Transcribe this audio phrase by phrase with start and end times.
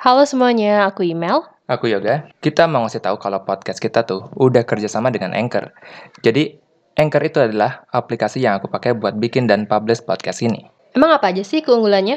[0.00, 1.44] Halo semuanya, aku Email.
[1.68, 2.24] Aku Yoga.
[2.40, 5.76] Kita mau ngasih tahu kalau podcast kita tuh udah kerjasama dengan Anchor.
[6.24, 6.56] Jadi,
[6.96, 10.64] Anchor itu adalah aplikasi yang aku pakai buat bikin dan publish podcast ini.
[10.96, 12.16] Emang apa aja sih keunggulannya?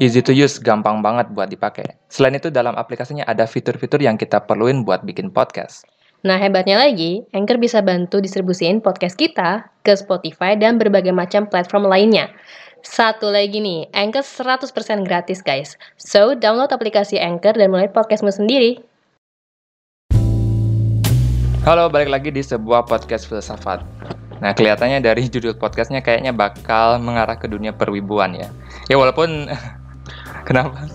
[0.00, 1.92] Easy to use, gampang banget buat dipakai.
[2.08, 5.84] Selain itu, dalam aplikasinya ada fitur-fitur yang kita perluin buat bikin podcast.
[6.24, 11.84] Nah, hebatnya lagi, Anchor bisa bantu distribusiin podcast kita ke Spotify dan berbagai macam platform
[11.84, 12.32] lainnya.
[12.80, 15.76] Satu lagi nih, Anchor 100% gratis guys.
[16.00, 18.80] So, download aplikasi Anchor dan mulai podcastmu sendiri.
[21.60, 23.84] Halo, balik lagi di sebuah podcast filsafat.
[24.40, 28.48] Nah, kelihatannya dari judul podcastnya kayaknya bakal mengarah ke dunia perwibuan ya.
[28.88, 29.52] Ya walaupun,
[30.48, 30.88] kenapa?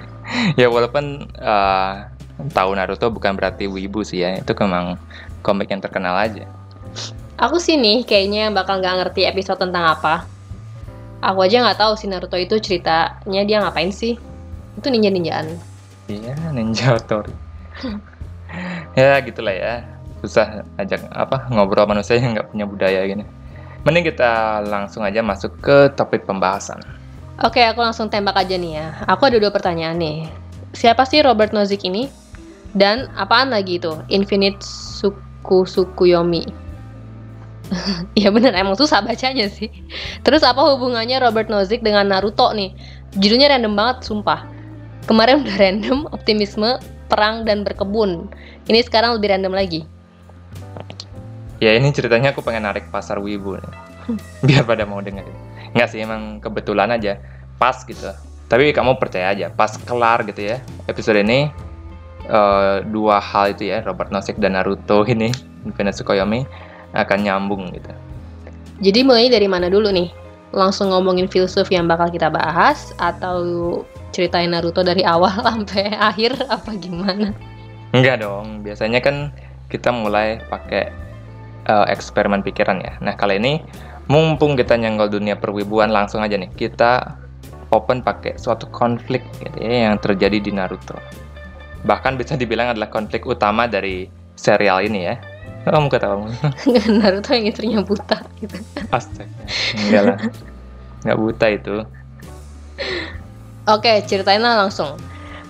[0.60, 2.08] ya walaupun uh,
[2.56, 4.40] tahu Naruto bukan berarti wibu sih ya.
[4.40, 4.96] Itu memang
[5.44, 6.48] komik yang terkenal aja.
[7.36, 10.35] Aku sih nih kayaknya bakal nggak ngerti episode tentang apa.
[11.24, 14.20] Aku aja nggak tahu si Naruto itu ceritanya dia ngapain sih.
[14.76, 15.56] Itu ninja-ninjaan.
[16.12, 17.32] Iya, ninja Tori.
[18.98, 19.74] ya gitulah ya.
[20.20, 23.24] Susah ajak apa ngobrol manusia yang nggak punya budaya gini.
[23.86, 26.82] Mending kita langsung aja masuk ke topik pembahasan.
[27.44, 28.86] Oke, aku langsung tembak aja nih ya.
[29.06, 30.26] Aku ada dua pertanyaan nih.
[30.72, 32.08] Siapa sih Robert Nozick ini?
[32.72, 33.92] Dan apaan lagi itu?
[34.08, 36.65] Infinite Suku Sukuyomi.
[38.20, 39.70] ya bener, emang susah bacanya sih.
[40.22, 42.72] Terus apa hubungannya Robert Nozick dengan Naruto nih?
[43.18, 44.46] Judulnya random banget, sumpah.
[45.06, 46.78] Kemarin udah random, optimisme,
[47.10, 48.30] perang, dan berkebun.
[48.66, 49.82] Ini sekarang lebih random lagi.
[51.56, 53.74] Ya ini ceritanya aku pengen narik pasar wibu nih.
[54.46, 55.34] Biar pada mau dengerin.
[55.72, 57.18] Nggak sih, emang kebetulan aja.
[57.56, 58.12] Pas gitu.
[58.46, 60.62] Tapi kamu percaya aja, pas kelar gitu ya.
[60.86, 61.50] Episode ini,
[62.30, 65.34] uh, dua hal itu ya, Robert Nozick dan Naruto ini,
[65.66, 66.46] Infinite Tsukuyomi,
[66.96, 67.92] akan nyambung gitu.
[68.80, 70.12] Jadi mulai dari mana dulu nih?
[70.52, 76.72] Langsung ngomongin filsuf yang bakal kita bahas atau ceritain Naruto dari awal sampai akhir apa
[76.76, 77.32] gimana?
[77.92, 79.32] Enggak dong, biasanya kan
[79.72, 80.92] kita mulai pakai
[81.68, 82.94] uh, eksperimen pikiran ya.
[83.02, 83.60] Nah kali ini
[84.06, 87.18] mumpung kita nyenggol dunia perwibuan langsung aja nih kita
[87.74, 90.94] open pakai suatu konflik gitu ya, yang terjadi di Naruto.
[91.86, 94.06] Bahkan bisa dibilang adalah konflik utama dari
[94.38, 95.14] serial ini ya.
[95.66, 96.30] Kamu ketawa
[97.02, 98.54] Naruto yang istrinya buta gitu.
[98.94, 99.34] Astaga.
[99.74, 100.18] Enggak lah.
[101.02, 101.74] Enggak buta itu.
[103.66, 104.94] Oke, ceritain lah langsung.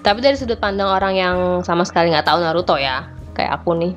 [0.01, 3.05] Tapi dari sudut pandang orang yang sama sekali nggak tahu Naruto ya,
[3.37, 3.93] kayak aku nih.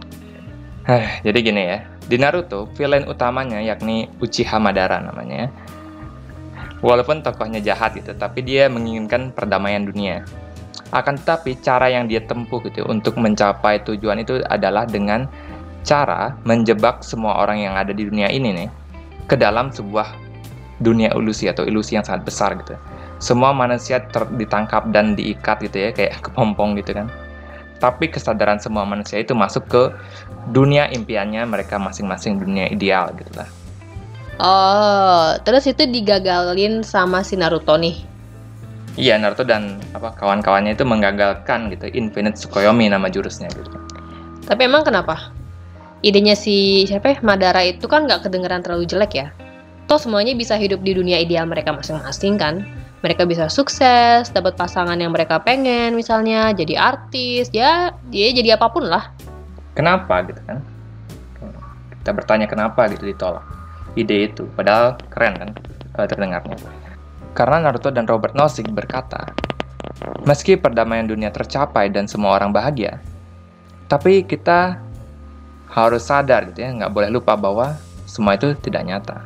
[0.90, 1.78] Heh, jadi gini ya,
[2.10, 5.48] di Naruto, villain utamanya yakni Uchiha Madara namanya.
[6.84, 10.26] Walaupun tokohnya jahat gitu, tapi dia menginginkan perdamaian dunia.
[10.90, 15.30] Akan tetapi cara yang dia tempuh gitu untuk mencapai tujuan itu adalah dengan
[15.84, 18.70] cara menjebak semua orang yang ada di dunia ini nih
[19.30, 20.10] ke dalam sebuah
[20.80, 22.76] dunia ilusi atau ilusi yang sangat besar gitu.
[23.20, 27.08] Semua manusia ter- ditangkap dan diikat gitu ya kayak kepompong gitu kan.
[27.80, 29.84] Tapi kesadaran semua manusia itu masuk ke
[30.52, 33.48] dunia impiannya mereka masing-masing dunia ideal gitu lah.
[34.40, 38.08] Oh, terus itu digagalin sama si Naruto nih.
[39.00, 43.80] Iya, Naruto dan apa kawan-kawannya itu menggagalkan gitu Infinite Tsukuyomi nama jurusnya gitu.
[44.48, 45.39] Tapi emang kenapa?
[46.00, 47.18] Idenya si siapa ya?
[47.20, 49.28] Madara itu kan nggak kedengeran terlalu jelek ya.
[49.92, 52.64] Toh semuanya bisa hidup di dunia ideal mereka masing-masing kan.
[53.00, 58.68] Mereka bisa sukses, dapat pasangan yang mereka pengen misalnya, jadi artis, ya dia jadi apa
[58.72, 59.16] pun lah.
[59.72, 60.60] Kenapa gitu kan?
[62.00, 63.44] Kita bertanya kenapa gitu ditolak
[63.96, 65.50] ide itu, padahal keren kan
[66.12, 66.60] terdengarnya.
[67.32, 69.32] Karena Naruto dan Robert Nozick berkata,
[70.28, 73.00] meski perdamaian dunia tercapai dan semua orang bahagia,
[73.88, 74.76] tapi kita
[75.70, 77.78] harus sadar gitu ya, nggak boleh lupa bahwa
[78.10, 79.18] semua itu tidak nyata.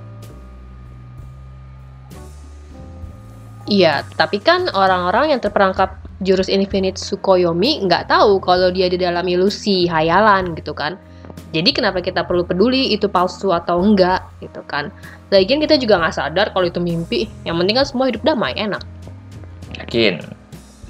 [3.63, 9.23] Iya, tapi kan orang-orang yang terperangkap jurus Infinite Tsukuyomi nggak tahu kalau dia di dalam
[9.23, 10.99] ilusi, hayalan gitu kan.
[11.53, 14.89] Jadi kenapa kita perlu peduli itu palsu atau enggak gitu kan.
[15.29, 17.29] Lagian kita juga nggak sadar kalau itu mimpi.
[17.45, 18.81] Yang penting kan semua hidup damai, enak.
[19.77, 20.21] Yakin.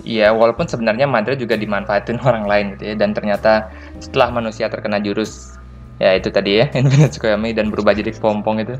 [0.03, 2.95] Iya, walaupun sebenarnya Madara juga dimanfaatin orang lain gitu ya.
[2.95, 3.71] Dan ternyata
[4.03, 5.55] setelah manusia terkena jurus,
[6.03, 8.75] ya itu tadi ya, Infinite Tsukuyomi dan berubah jadi pompong itu.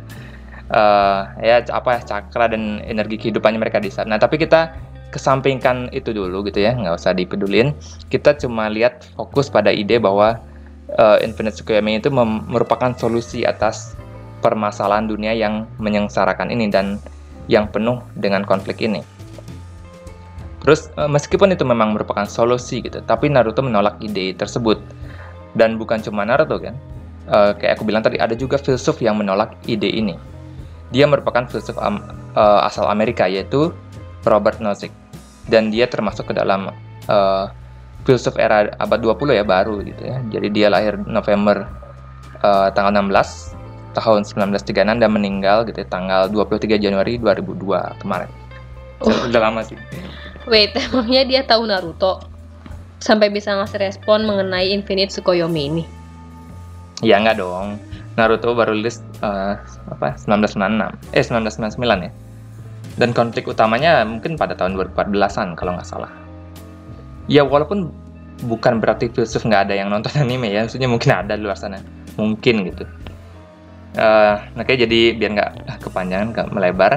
[0.74, 4.16] Uh, ya apa ya cakra dan energi kehidupannya mereka di sana.
[4.16, 4.74] Nah tapi kita
[5.16, 7.72] kesampingkan itu dulu gitu ya, nggak usah dipedulin.
[8.12, 10.42] Kita cuma lihat fokus pada ide bahwa
[11.00, 12.12] uh, Infinite Tsukuyomi itu
[12.50, 13.96] merupakan solusi atas
[14.44, 17.00] permasalahan dunia yang menyengsarakan ini dan
[17.48, 19.00] yang penuh dengan konflik ini.
[20.64, 24.80] Terus uh, meskipun itu memang merupakan solusi gitu, tapi Naruto menolak ide tersebut.
[25.54, 26.74] Dan bukan cuma Naruto kan,
[27.28, 30.16] uh, kayak aku bilang tadi ada juga filsuf yang menolak ide ini.
[30.96, 32.00] Dia merupakan filsuf um,
[32.34, 33.76] uh, asal Amerika yaitu
[34.24, 34.96] Robert Nozick
[35.52, 36.72] dan dia termasuk ke dalam
[37.12, 37.46] uh,
[38.08, 40.24] filsuf era abad 20 ya baru gitu ya.
[40.32, 41.68] Jadi dia lahir November
[42.40, 43.54] uh, tanggal 16
[43.94, 48.43] tahun 1936 dan meninggal gitu ya, tanggal 23 Januari 2002 kemarin.
[49.02, 49.30] Oh.
[49.30, 49.80] Udah lama sih.
[50.46, 52.22] Wait, emangnya dia tahu Naruto?
[53.00, 55.84] Sampai bisa ngasih respon mengenai Infinite Tsukuyomi ini?
[57.04, 57.80] Ya enggak dong.
[58.16, 59.58] Naruto baru rilis uh,
[59.90, 62.12] apa 1996 eh 1999 ya.
[62.94, 66.12] Dan konflik utamanya mungkin pada tahun 2014-an kalau nggak salah.
[67.26, 67.90] Ya walaupun
[68.46, 71.82] bukan berarti filsuf nggak ada yang nonton anime ya, maksudnya mungkin ada di luar sana,
[72.16, 72.86] mungkin gitu.
[73.94, 75.52] Uh, nah kayak jadi biar nggak
[75.86, 76.94] kepanjangan, nggak melebar.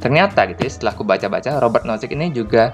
[0.00, 2.72] Ternyata gitu ya, setelah aku baca-baca, Robert Nozick ini juga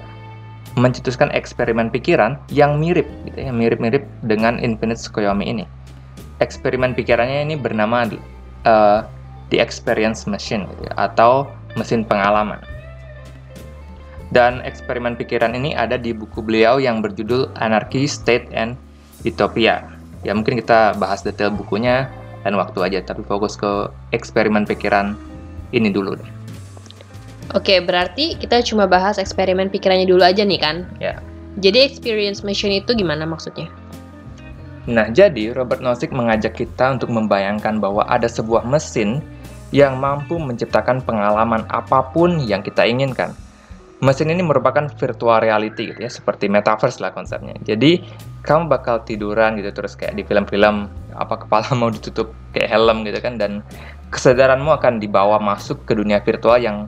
[0.79, 5.67] mencetuskan eksperimen pikiran yang mirip gitu ya, mirip-mirip dengan Infinite Tsukuyomi ini
[6.41, 8.09] eksperimen pikirannya ini bernama
[8.69, 9.01] uh,
[9.49, 12.61] The Experience Machine gitu ya, atau mesin pengalaman.
[14.35, 18.75] Dan eksperimen pikiran ini ada di buku beliau yang berjudul Anarchy, State, and
[19.23, 19.87] Utopia.
[20.27, 22.11] Ya mungkin kita bahas detail bukunya
[22.43, 25.15] dan waktu aja, tapi fokus ke eksperimen pikiran
[25.71, 26.31] ini dulu deh.
[27.55, 30.89] Oke, berarti kita cuma bahas eksperimen pikirannya dulu aja nih kan?
[30.99, 31.23] Ya.
[31.63, 33.71] Jadi experience machine itu gimana maksudnya?
[34.87, 39.23] Nah, jadi Robert Nozick mengajak kita untuk membayangkan bahwa ada sebuah mesin
[39.75, 43.35] yang mampu menciptakan pengalaman apa pun yang kita inginkan.
[43.99, 47.57] Mesin ini merupakan virtual reality gitu ya, seperti metaverse lah konsepnya.
[47.65, 48.05] Jadi,
[48.47, 50.87] kamu bakal tiduran gitu terus kayak di film-film
[51.19, 53.67] apa kepala mau ditutup kayak helm gitu kan dan
[54.15, 56.87] kesadaranmu akan dibawa masuk ke dunia virtual yang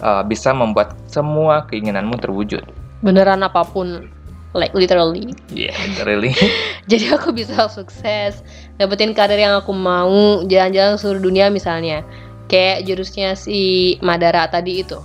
[0.00, 2.64] uh, bisa membuat semua keinginanmu terwujud.
[3.00, 4.08] Beneran apa pun
[4.52, 5.32] like literally.
[5.52, 6.34] Yeah, literally.
[6.90, 8.42] Jadi aku bisa sukses,
[8.80, 12.02] dapetin karir yang aku mau, jalan-jalan seluruh dunia misalnya.
[12.50, 14.98] Kayak jurusnya si Madara tadi itu.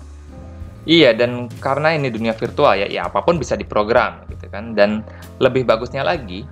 [0.86, 4.74] Iya, dan karena ini dunia virtual ya, ya apa pun bisa diprogram gitu kan.
[4.78, 5.06] Dan
[5.42, 6.46] lebih bagusnya lagi,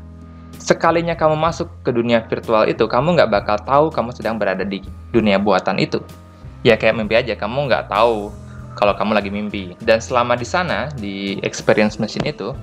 [0.57, 4.81] sekalinya kamu masuk ke dunia virtual itu, kamu nggak bakal tahu kamu sedang berada di
[5.13, 6.01] dunia buatan itu.
[6.63, 8.31] Ya kayak mimpi aja, kamu nggak tahu
[8.79, 9.75] kalau kamu lagi mimpi.
[9.83, 12.55] Dan selama di sana, di experience machine itu,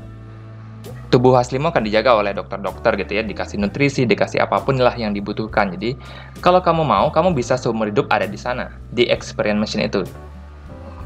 [1.12, 5.12] tubuh aslimu akan dijaga oleh dokter-dokter gitu ya, dikasih nutrisi, dikasih apa pun lah yang
[5.12, 5.76] dibutuhkan.
[5.76, 6.00] Jadi,
[6.40, 10.02] kalau kamu mau, kamu bisa seumur hidup ada di sana, di experience machine itu.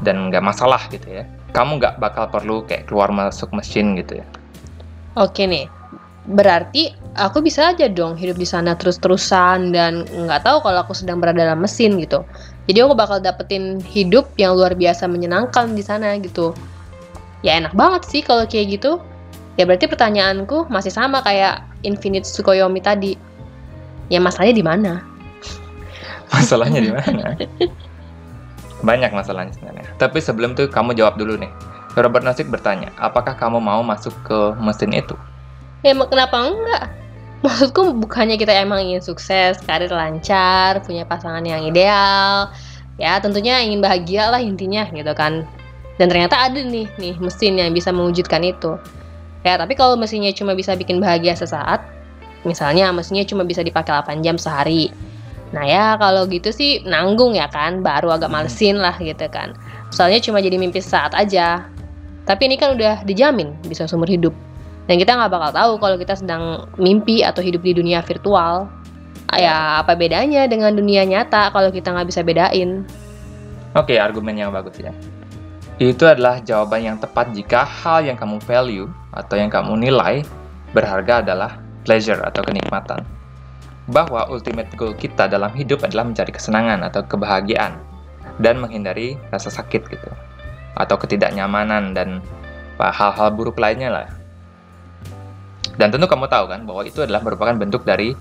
[0.01, 1.27] Dan nggak masalah gitu ya.
[1.51, 4.25] Kamu nggak bakal perlu kayak keluar masuk mesin gitu ya.
[5.15, 5.71] Oke nih,
[6.27, 11.23] berarti aku bisa aja dong hidup di sana terus-terusan dan nggak tahu kalau aku sedang
[11.23, 12.27] berada dalam mesin gitu.
[12.65, 16.57] Jadi aku bakal dapetin hidup yang luar biasa menyenangkan di sana gitu.
[17.45, 18.97] Ya enak banget sih kalau kayak gitu.
[19.55, 23.13] Ya berarti pertanyaanku masih sama kayak Infinite Tsukuyomi tadi.
[24.09, 24.91] Ya masalahnya di mana?
[26.33, 27.37] masalahnya di mana?
[28.81, 29.85] Banyak masalahnya sebenarnya.
[30.01, 31.49] Tapi sebelum itu kamu jawab dulu nih.
[31.95, 35.15] Robert Nozick bertanya, apakah kamu mau masuk ke mesin itu?
[35.79, 37.04] Ya kenapa enggak?
[37.43, 42.49] Maksudku bukannya kita emang ingin sukses, karir lancar, punya pasangan yang ideal,
[42.95, 45.43] ya tentunya ingin bahagia lah intinya gitu kan.
[45.95, 48.75] Dan ternyata ada nih nih mesin yang bisa mewujudkan itu.
[49.45, 51.85] Ya, tapi kalau mesinnya cuma bisa bikin bahagia sesaat,
[52.43, 54.89] misalnya mesinnya cuma bisa dipakai 8 jam sehari.
[55.53, 59.53] Nah ya kalau gitu sih nanggung ya kan, baru agak malesin lah gitu kan.
[59.93, 61.69] Soalnya cuma jadi mimpi sesaat aja.
[62.25, 64.33] Tapi ini kan udah dijamin bisa seumur hidup.
[64.85, 68.69] Dan kita nggak bakal tahu kalau kita sedang mimpi atau hidup di dunia virtual.
[69.35, 72.85] Ya apa bedanya dengan dunia nyata kalau kita nggak bisa bedain?
[73.75, 74.95] Oke, argumen yang bagus ya.
[75.75, 80.23] Itu adalah jawaban yang tepat jika hal yang kamu value atau yang kamu nilai
[80.71, 83.03] berharga adalah pleasure atau kenikmatan.
[83.91, 87.75] Bahwa ultimate goal kita dalam hidup adalah mencari kesenangan atau kebahagiaan
[88.39, 90.09] dan menghindari rasa sakit gitu.
[90.79, 92.23] Atau ketidaknyamanan dan
[92.79, 94.07] hal-hal buruk lainnya lah.
[95.75, 98.15] Dan tentu kamu tahu kan bahwa itu adalah merupakan bentuk dari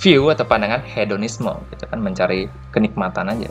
[0.00, 3.50] view atau pandangan hedonisme gitu kan mencari kenikmatan aja.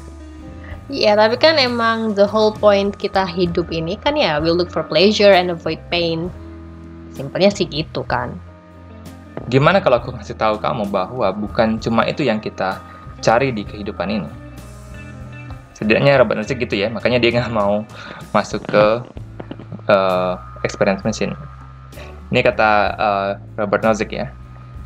[0.92, 4.84] Iya, tapi kan emang the whole point kita hidup ini kan ya we look for
[4.84, 6.28] pleasure and avoid pain.
[7.16, 8.36] Simpelnya sih gitu kan.
[9.48, 12.84] Gimana kalau aku ngasih tahu kamu bahwa bukan cuma itu yang kita
[13.24, 14.30] cari di kehidupan ini.
[15.74, 17.82] Setidaknya Robert Nozick gitu ya, makanya dia nggak mau
[18.36, 18.84] masuk ke
[19.90, 21.34] uh, experience machine.
[22.34, 23.30] Ini kata uh,
[23.62, 24.34] Robert Nozick ya.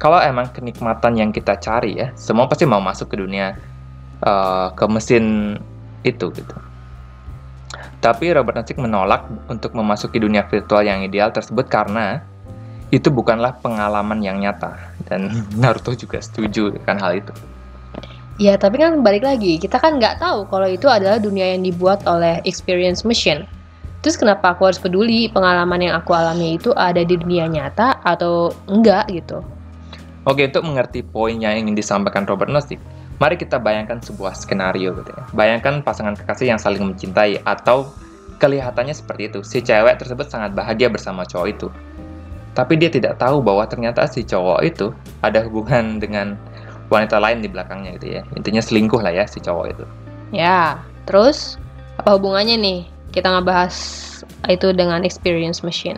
[0.04, 3.56] Kalau emang kenikmatan yang kita cari ya, semua pasti mau masuk ke dunia
[4.20, 5.56] uh, ke mesin
[6.04, 6.58] itu gitu.
[8.04, 12.20] Tapi Robert Nozick menolak untuk memasuki dunia virtual yang ideal tersebut karena
[12.92, 14.76] itu bukanlah pengalaman yang nyata
[15.08, 15.32] dan
[15.64, 17.32] Naruto juga setuju dengan hal itu.
[18.44, 22.04] Ya tapi kan balik lagi kita kan nggak tahu kalau itu adalah dunia yang dibuat
[22.04, 23.48] oleh experience machine.
[24.08, 28.56] Terus kenapa aku harus peduli pengalaman yang aku alami itu ada di dunia nyata atau
[28.72, 29.44] enggak gitu?
[30.24, 32.80] Oke, untuk mengerti poin yang ingin disampaikan Robert Nozick,
[33.20, 35.28] mari kita bayangkan sebuah skenario gitu ya.
[35.36, 37.92] Bayangkan pasangan kekasih yang saling mencintai atau
[38.40, 39.44] kelihatannya seperti itu.
[39.44, 41.68] Si cewek tersebut sangat bahagia bersama cowok itu.
[42.56, 46.40] Tapi dia tidak tahu bahwa ternyata si cowok itu ada hubungan dengan
[46.88, 48.22] wanita lain di belakangnya gitu ya.
[48.40, 49.84] Intinya selingkuh lah ya si cowok itu.
[50.32, 51.60] Ya, terus
[52.00, 53.74] apa hubungannya nih kita ngebahas
[54.46, 55.98] itu dengan experience machine.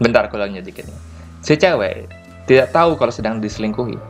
[0.00, 0.88] Bentar lanjut dikit.
[1.44, 2.08] Si cewek
[2.48, 4.00] tidak tahu kalau sedang diselingkuhi.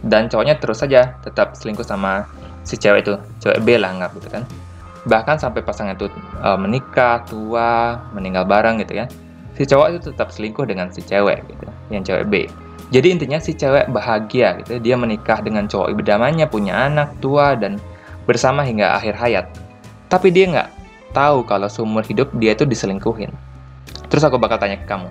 [0.00, 2.24] Dan cowoknya terus saja tetap selingkuh sama
[2.64, 3.20] si cewek itu.
[3.44, 4.48] Cewek B lah anggap gitu kan.
[5.04, 6.08] Bahkan sampai pasangan itu
[6.40, 9.06] uh, menikah, tua, meninggal bareng gitu ya.
[9.54, 12.34] Si cowok itu tetap selingkuh dengan si cewek gitu, yang cewek B.
[12.90, 14.78] Jadi intinya si cewek bahagia gitu.
[14.82, 17.78] Dia menikah dengan cowok idamannya, punya anak, tua, dan
[18.26, 19.46] bersama hingga akhir hayat.
[20.10, 20.68] Tapi dia nggak
[21.12, 23.30] tahu kalau seumur hidup dia itu diselingkuhin.
[24.06, 25.10] Terus aku bakal tanya ke kamu,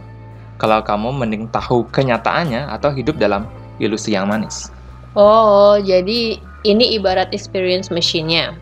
[0.56, 3.44] kalau kamu mending tahu kenyataannya atau hidup dalam
[3.80, 4.72] ilusi yang manis?
[5.16, 8.56] Oh, jadi ini ibarat experience machine-nya.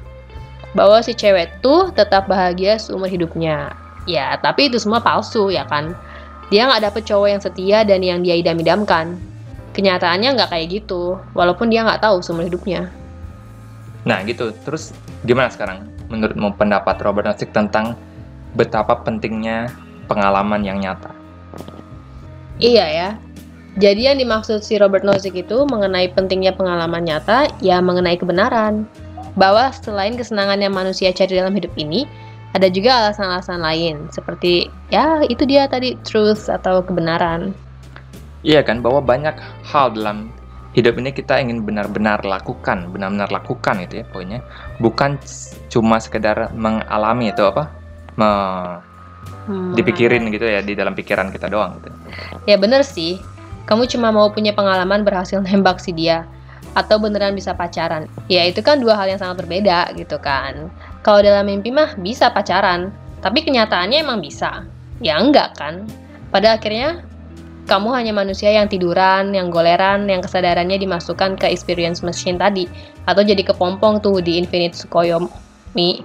[0.73, 3.77] Bahwa si cewek tuh tetap bahagia seumur hidupnya.
[4.09, 5.93] Ya, tapi itu semua palsu ya kan?
[6.49, 9.17] Dia nggak dapet cowok yang setia dan yang dia idam-idamkan.
[9.77, 12.89] Kenyataannya nggak kayak gitu, walaupun dia nggak tahu seumur hidupnya.
[14.05, 17.97] Nah gitu, terus gimana sekarang menurutmu pendapat Robert Nozick tentang
[18.53, 19.73] betapa pentingnya
[20.05, 21.09] pengalaman yang nyata?
[22.61, 23.09] Iya ya,
[23.73, 28.85] jadi yang dimaksud si Robert Nozick itu mengenai pentingnya pengalaman nyata, ya mengenai kebenaran.
[29.33, 32.05] Bahwa selain kesenangan yang manusia cari dalam hidup ini,
[32.53, 37.57] ada juga alasan-alasan lain, seperti ya itu dia tadi truth atau kebenaran.
[38.45, 39.33] Iya kan, bahwa banyak
[39.65, 40.29] hal dalam
[40.73, 44.41] hidup ini kita ingin benar-benar lakukan, benar-benar lakukan itu ya poinnya.
[44.81, 45.21] Bukan
[45.69, 47.69] cuma sekedar mengalami itu apa?
[48.17, 48.29] Me
[49.49, 49.73] hmm.
[49.77, 51.89] dipikirin gitu ya di dalam pikiran kita doang gitu.
[52.49, 53.21] Ya bener sih.
[53.63, 56.27] Kamu cuma mau punya pengalaman berhasil nembak si dia
[56.73, 58.09] atau beneran bisa pacaran.
[58.27, 60.73] Ya itu kan dua hal yang sangat berbeda gitu kan.
[61.05, 64.65] Kalau dalam mimpi mah bisa pacaran, tapi kenyataannya emang bisa.
[64.99, 65.85] Ya enggak kan?
[66.33, 67.05] Pada akhirnya
[67.63, 72.67] kamu hanya manusia yang tiduran, yang goleran, yang kesadarannya dimasukkan ke experience machine tadi,
[73.07, 76.03] atau jadi kepompong tuh di Infinite Tsukuyomi.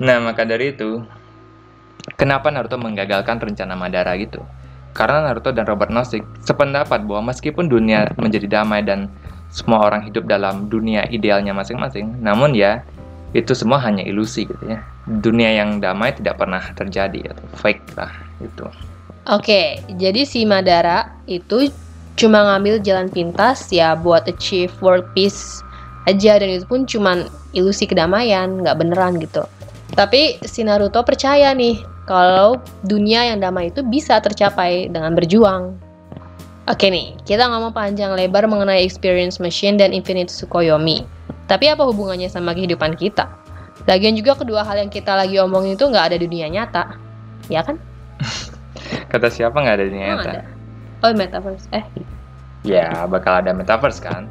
[0.00, 1.00] Nah, maka dari itu,
[2.16, 4.40] kenapa Naruto menggagalkan rencana Madara gitu?
[4.92, 9.08] Karena Naruto dan Robert Nozick sependapat bahwa meskipun dunia menjadi damai dan
[9.50, 12.84] semua orang hidup dalam dunia idealnya masing-masing, namun ya
[13.30, 14.82] itu semua hanya ilusi gitu ya.
[15.06, 18.12] Dunia yang damai tidak pernah terjadi atau fake lah
[18.42, 18.89] itu.
[19.28, 21.68] Oke, jadi si Madara itu
[22.16, 25.60] cuma ngambil jalan pintas ya buat achieve world peace
[26.08, 29.44] aja dan itu pun cuma ilusi kedamaian, nggak beneran gitu.
[29.92, 35.76] Tapi si Naruto percaya nih kalau dunia yang damai itu bisa tercapai dengan berjuang.
[36.70, 41.02] Oke nih, kita ngomong panjang lebar mengenai experience machine dan infinite Tsukuyomi.
[41.50, 43.26] Tapi apa hubungannya sama kehidupan kita?
[43.90, 46.94] Lagian juga kedua hal yang kita lagi omongin itu nggak ada di dunia nyata,
[47.50, 47.89] ya kan?
[49.10, 50.30] Kata siapa nggak ada di dunia nyata?
[50.30, 50.42] Ada.
[51.00, 51.66] Oh, metaverse.
[51.72, 51.84] Eh.
[52.62, 54.28] Ya, bakal ada metaverse kan?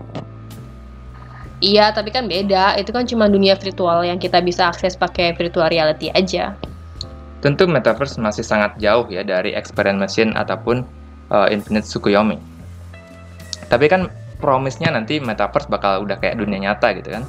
[1.60, 2.80] Iya, tapi kan beda.
[2.80, 6.56] Itu kan cuma dunia virtual yang kita bisa akses pakai virtual reality aja.
[7.44, 10.88] Tentu metaverse masih sangat jauh ya dari experience machine ataupun
[11.32, 12.40] uh, infinite Tsukuyomi.
[13.68, 14.08] Tapi kan
[14.40, 17.24] promise-nya nanti metaverse bakal udah kayak dunia nyata gitu kan.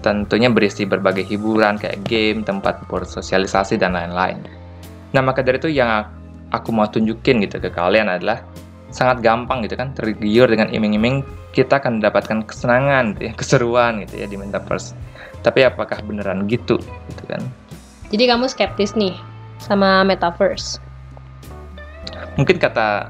[0.00, 4.38] Tentunya berisi berbagai hiburan kayak game, tempat bersosialisasi dan lain-lain.
[5.12, 6.06] Nah, maka dari itu yang
[6.54, 8.42] aku mau tunjukin gitu ke kalian adalah
[8.94, 11.26] sangat gampang gitu kan tergiur dengan iming-iming
[11.56, 14.92] kita akan mendapatkan kesenangan gitu ya, keseruan gitu ya di metaverse.
[15.40, 17.40] Tapi apakah beneran gitu gitu kan?
[18.12, 19.16] Jadi kamu skeptis nih
[19.56, 20.78] sama metaverse?
[22.36, 23.08] Mungkin kata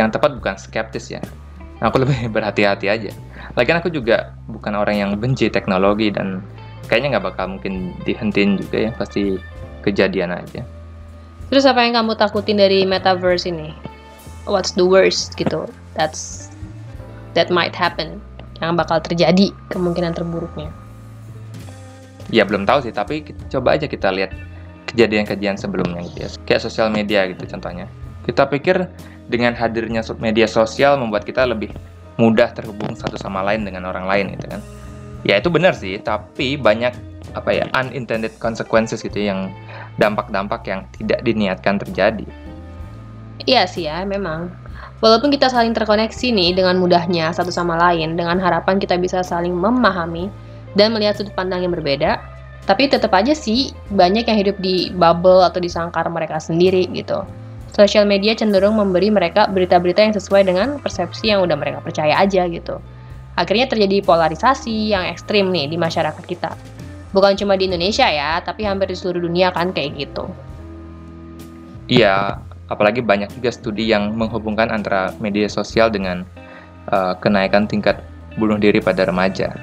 [0.00, 1.20] yang tepat bukan skeptis ya.
[1.84, 3.12] Aku lebih berhati-hati aja.
[3.54, 6.40] Lagian aku juga bukan orang yang benci teknologi dan
[6.88, 9.36] kayaknya nggak bakal mungkin dihentiin juga ya, pasti
[9.84, 10.64] kejadian aja.
[11.48, 13.72] Terus apa yang kamu takutin dari metaverse ini?
[14.44, 15.64] What's the worst gitu?
[15.96, 16.52] That's
[17.32, 18.20] that might happen.
[18.60, 20.68] Yang bakal terjadi kemungkinan terburuknya.
[22.28, 24.36] Ya belum tahu sih, tapi coba aja kita lihat
[24.92, 26.28] kejadian-kejadian sebelumnya gitu ya.
[26.44, 27.88] Kayak sosial media gitu contohnya.
[28.28, 28.84] Kita pikir
[29.28, 31.72] dengan hadirnya media sosial membuat kita lebih
[32.20, 34.60] mudah terhubung satu sama lain dengan orang lain gitu kan.
[35.24, 36.92] Ya itu benar sih, tapi banyak
[37.36, 39.52] apa ya unintended consequences gitu yang
[39.98, 42.26] dampak-dampak yang tidak diniatkan terjadi.
[43.46, 44.50] Iya sih ya, memang.
[44.98, 49.54] Walaupun kita saling terkoneksi nih dengan mudahnya satu sama lain, dengan harapan kita bisa saling
[49.54, 50.26] memahami
[50.74, 52.18] dan melihat sudut pandang yang berbeda,
[52.68, 57.24] Tapi tetap aja sih banyak yang hidup di bubble atau di sangkar mereka sendiri gitu.
[57.72, 62.44] Sosial media cenderung memberi mereka berita-berita yang sesuai dengan persepsi yang udah mereka percaya aja
[62.44, 62.76] gitu.
[63.40, 66.52] Akhirnya terjadi polarisasi yang ekstrim nih di masyarakat kita.
[67.12, 70.28] Bukan cuma di Indonesia ya, tapi hampir di seluruh dunia kan kayak gitu.
[71.88, 72.36] Iya,
[72.68, 76.28] apalagi banyak juga studi yang menghubungkan antara media sosial dengan
[76.92, 78.04] uh, kenaikan tingkat
[78.36, 79.56] bunuh diri pada remaja.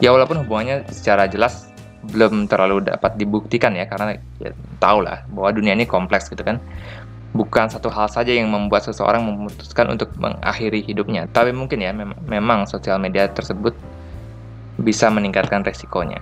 [0.00, 4.50] Ya walaupun hubungannya secara jelas belum terlalu dapat dibuktikan ya karena ya,
[4.82, 6.58] tahu lah bahwa dunia ini kompleks gitu kan
[7.32, 12.10] bukan satu hal saja yang membuat seseorang memutuskan untuk mengakhiri hidupnya tapi mungkin ya mem
[12.26, 13.78] memang sosial media tersebut
[14.82, 16.18] bisa meningkatkan resikonya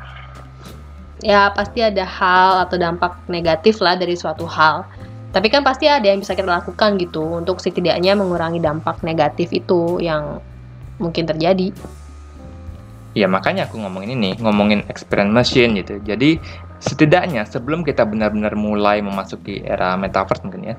[1.21, 4.85] ya pasti ada hal atau dampak negatif lah dari suatu hal
[5.31, 10.03] tapi kan pasti ada yang bisa kita lakukan gitu untuk setidaknya mengurangi dampak negatif itu
[10.03, 10.43] yang
[10.99, 11.71] mungkin terjadi
[13.11, 15.99] Ya makanya aku ngomongin ini, ngomongin experience machine gitu.
[16.07, 16.39] Jadi
[16.79, 20.75] setidaknya sebelum kita benar-benar mulai memasuki era metaverse mungkin ya,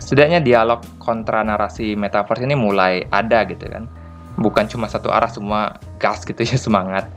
[0.00, 3.84] setidaknya dialog kontra narasi metaverse ini mulai ada gitu kan.
[4.40, 7.12] Bukan cuma satu arah semua gas gitu ya semangat.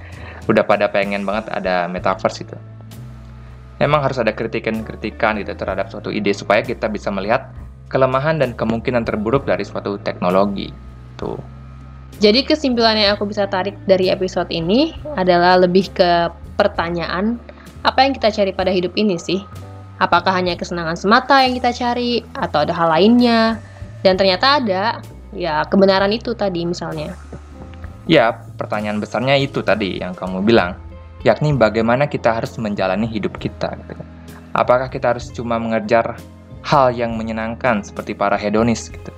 [0.46, 2.58] Udah pada pengen banget ada metaverse itu.
[3.82, 7.52] Memang harus ada kritikan-kritikan gitu terhadap suatu ide supaya kita bisa melihat
[7.92, 10.72] kelemahan dan kemungkinan terburuk dari suatu teknologi.
[11.20, 11.38] Tuh.
[12.24, 17.36] Jadi kesimpulan yang aku bisa tarik dari episode ini adalah lebih ke pertanyaan
[17.84, 19.44] apa yang kita cari pada hidup ini sih?
[20.00, 23.60] Apakah hanya kesenangan semata yang kita cari atau ada hal lainnya?
[24.02, 24.84] Dan ternyata ada,
[25.36, 27.14] ya kebenaran itu tadi misalnya.
[28.06, 30.78] Ya, pertanyaan besarnya itu tadi yang kamu bilang,
[31.26, 33.74] yakni bagaimana kita harus menjalani hidup kita.
[33.82, 33.98] Gitu.
[33.98, 34.08] Kan.
[34.54, 36.16] Apakah kita harus cuma mengejar
[36.62, 39.10] hal yang menyenangkan seperti para hedonis gitu?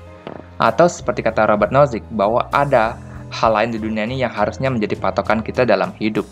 [0.58, 2.96] Atau seperti kata Robert Nozick, bahwa ada
[3.27, 6.24] hal lain di dunia ini yang harusnya menjadi patokan kita dalam hidup.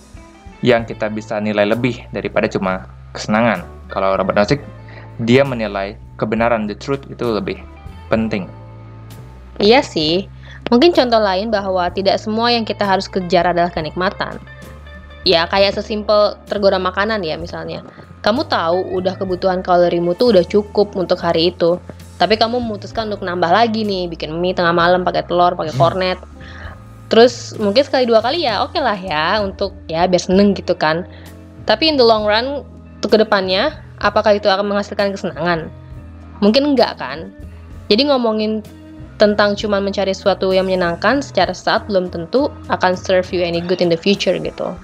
[0.64, 3.68] Yang kita bisa nilai lebih daripada cuma kesenangan.
[3.92, 4.64] Kalau Robert Nozick,
[5.22, 7.60] dia menilai kebenaran, the truth itu lebih
[8.08, 8.48] penting.
[9.60, 10.28] Iya sih,
[10.70, 14.42] mungkin contoh lain bahwa tidak semua yang kita harus kejar adalah kenikmatan.
[15.26, 17.82] Ya kayak sesimpel tergoda makanan ya misalnya.
[18.22, 21.78] Kamu tahu udah kebutuhan kalorimu tuh udah cukup untuk hari itu.
[22.16, 26.18] Tapi kamu memutuskan untuk nambah lagi nih bikin mie tengah malam pakai telur pakai kornet.
[27.10, 30.74] Terus mungkin sekali dua kali ya oke okay lah ya untuk ya biar seneng gitu
[30.74, 31.06] kan.
[31.66, 32.66] Tapi in the long run
[33.02, 35.70] untuk ke depannya apakah itu akan menghasilkan kesenangan?
[36.42, 37.34] Mungkin enggak kan?
[37.90, 38.66] Jadi ngomongin
[39.16, 43.80] tentang cuma mencari sesuatu yang menyenangkan secara saat belum tentu akan serve you any good
[43.80, 44.76] in the future gitu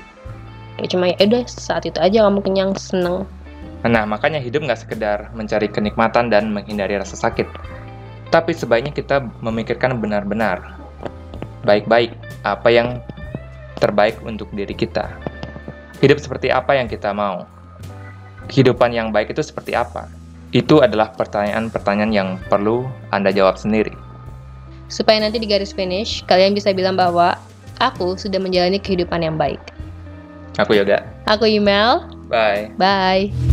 [0.79, 3.27] ya cuma ya udah saat itu aja kamu kenyang seneng
[3.81, 7.49] Nah, makanya hidup nggak sekedar mencari kenikmatan dan menghindari rasa sakit.
[8.29, 10.77] Tapi sebaiknya kita memikirkan benar-benar,
[11.65, 12.13] baik-baik
[12.45, 13.01] apa yang
[13.81, 15.09] terbaik untuk diri kita.
[15.97, 17.49] Hidup seperti apa yang kita mau?
[18.45, 20.05] Kehidupan yang baik itu seperti apa?
[20.53, 24.10] Itu adalah pertanyaan-pertanyaan yang perlu Anda jawab sendiri.
[24.91, 27.39] Supaya nanti di garis finish, kalian bisa bilang bahwa
[27.79, 29.59] aku sudah menjalani kehidupan yang baik.
[30.59, 31.07] Aku Yoga.
[31.31, 32.03] Aku Email.
[32.27, 32.75] Bye.
[32.75, 33.50] Bye.